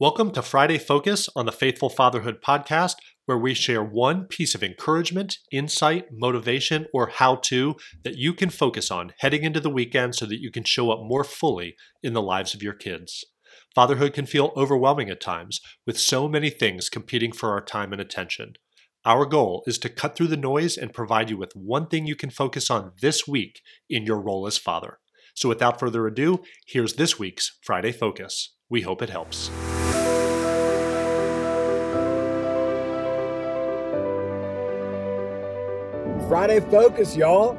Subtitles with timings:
[0.00, 2.94] Welcome to Friday Focus on the Faithful Fatherhood podcast,
[3.26, 8.48] where we share one piece of encouragement, insight, motivation, or how to that you can
[8.48, 12.14] focus on heading into the weekend so that you can show up more fully in
[12.14, 13.26] the lives of your kids.
[13.74, 18.00] Fatherhood can feel overwhelming at times, with so many things competing for our time and
[18.00, 18.54] attention.
[19.04, 22.16] Our goal is to cut through the noise and provide you with one thing you
[22.16, 23.60] can focus on this week
[23.90, 24.98] in your role as father.
[25.34, 28.54] So, without further ado, here's this week's Friday Focus.
[28.70, 29.50] We hope it helps.
[36.30, 37.58] Friday focus, y'all.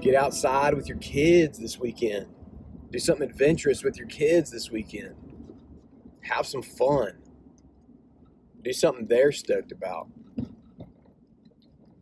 [0.00, 2.28] Get outside with your kids this weekend.
[2.92, 5.16] Do something adventurous with your kids this weekend.
[6.20, 7.18] Have some fun.
[8.62, 10.06] Do something they're stoked about.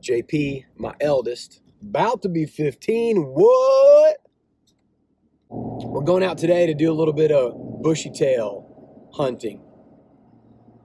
[0.02, 3.23] JP, my eldest, about to be 15.
[3.23, 4.19] What?
[5.48, 9.62] We're going out today to do a little bit of bushy tail hunting,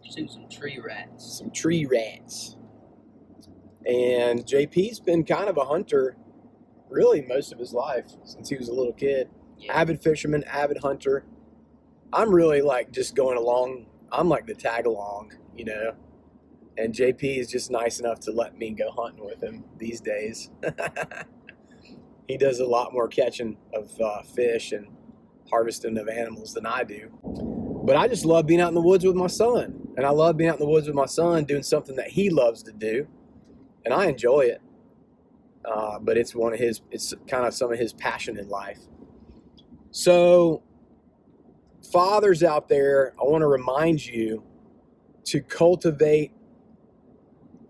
[0.06, 1.38] Pursue some tree rats.
[1.40, 2.51] some tree rats.
[3.86, 6.16] And JP's been kind of a hunter
[6.90, 9.30] really most of his life since he was a little kid.
[9.58, 9.74] Yeah.
[9.80, 11.26] Avid fisherman, avid hunter.
[12.14, 13.88] I'm really like just going along.
[14.12, 15.94] I'm like the tag along, you know.
[16.78, 20.50] And JP is just nice enough to let me go hunting with him these days.
[22.28, 24.88] he does a lot more catching of uh, fish and
[25.50, 27.12] harvesting of animals than I do.
[27.84, 29.90] But I just love being out in the woods with my son.
[29.98, 32.30] And I love being out in the woods with my son doing something that he
[32.30, 33.08] loves to do.
[33.86, 34.62] And I enjoy it.
[35.64, 38.80] Uh, but it's one of his, it's kind of some of his passion in life.
[39.92, 40.64] So,
[41.92, 44.44] fathers out there, I want to remind you
[45.26, 46.32] to cultivate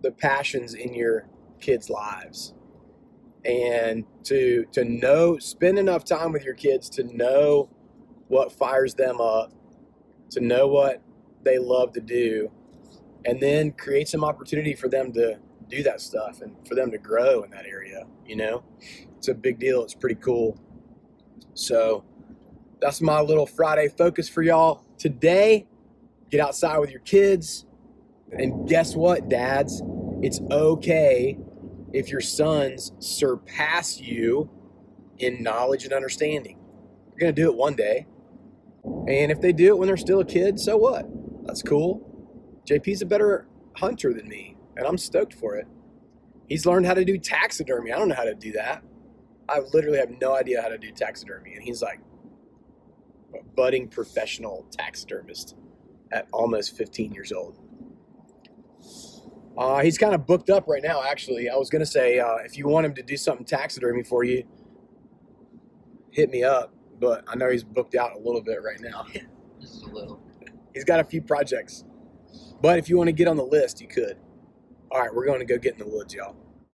[0.01, 1.27] the passions in your
[1.59, 2.53] kids' lives
[3.43, 7.69] and to to know spend enough time with your kids to know
[8.27, 9.51] what fires them up
[10.29, 11.01] to know what
[11.43, 12.51] they love to do
[13.25, 15.37] and then create some opportunity for them to
[15.71, 18.63] do that stuff and for them to grow in that area you know?
[19.17, 19.83] It's a big deal.
[19.83, 20.57] It's pretty cool.
[21.53, 22.05] So
[22.79, 25.67] that's my little friday focus for y'all today.
[26.29, 27.65] Get outside with your kids.
[28.31, 29.83] And guess what dads?
[30.21, 31.37] It's okay
[31.91, 34.49] if your sons surpass you
[35.19, 36.57] in knowledge and understanding.
[37.09, 38.07] You're going to do it one day.
[38.85, 41.05] And if they do it when they're still a kid so what?
[41.45, 42.07] That's cool.
[42.65, 45.67] Jp's a better hunter than me and i'm stoked for it
[46.47, 48.83] he's learned how to do taxidermy i don't know how to do that
[49.49, 51.99] i literally have no idea how to do taxidermy and he's like
[53.33, 55.55] a budding professional taxidermist
[56.11, 57.57] at almost 15 years old
[59.57, 61.49] uh, he's kind of booked up right now, actually.
[61.49, 64.23] I was going to say, uh, if you want him to do something taxidermy for
[64.23, 64.43] you,
[66.11, 66.73] hit me up.
[66.99, 69.05] But I know he's booked out a little bit right now.
[69.61, 70.19] Is a little.
[70.73, 71.83] He's got a few projects.
[72.61, 74.17] But if you want to get on the list, you could.
[74.91, 76.35] All right, we're going to go get in the woods, y'all.